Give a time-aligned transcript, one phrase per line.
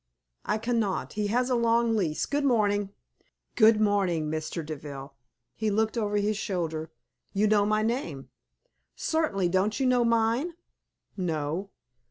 [0.45, 1.13] "I cannot.
[1.13, 2.25] He has a long lease.
[2.25, 2.89] Good morning."
[3.53, 4.65] "Good morning, Mr.
[4.65, 5.13] Deville."
[5.53, 6.89] He looked over his shoulder.
[7.33, 8.29] "You know my name!"
[8.95, 9.49] "Certainly.
[9.49, 10.55] Don't you know mine?"
[11.15, 11.69] "No."